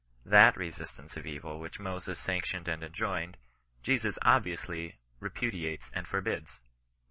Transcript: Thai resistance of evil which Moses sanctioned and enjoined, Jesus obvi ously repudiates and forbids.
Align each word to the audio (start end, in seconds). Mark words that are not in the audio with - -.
Thai 0.27 0.49
resistance 0.55 1.15
of 1.15 1.27
evil 1.27 1.59
which 1.59 1.79
Moses 1.79 2.17
sanctioned 2.19 2.67
and 2.67 2.83
enjoined, 2.83 3.37
Jesus 3.83 4.17
obvi 4.25 4.53
ously 4.53 4.97
repudiates 5.19 5.91
and 5.93 6.07
forbids. 6.07 6.57